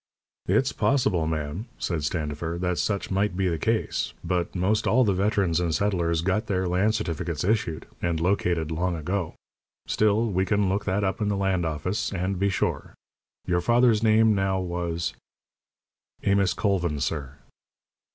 [0.47, 4.13] "It's possible, ma'am," said Standifer, "that such might be the case.
[4.23, 8.95] But 'most all the veterans and settlers got their land certificates issued, and located long
[8.95, 9.35] ago.
[9.85, 12.95] Still, we can look that up in the land office, and be sure.
[13.45, 15.13] Your father's name, now, was"
[16.23, 17.35] "Amos Colvin, sir."